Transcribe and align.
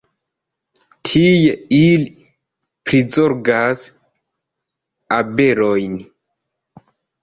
Tie, 1.09 1.51
ili 1.81 2.09
prizorgas 2.89 3.87
abelojn. 5.23 6.05